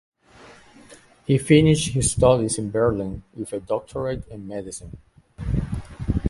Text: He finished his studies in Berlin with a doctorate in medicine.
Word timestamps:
He 1.27 1.37
finished 1.37 1.93
his 1.93 2.09
studies 2.11 2.57
in 2.57 2.71
Berlin 2.71 3.21
with 3.35 3.53
a 3.53 3.59
doctorate 3.59 4.27
in 4.29 4.47
medicine. 4.47 4.97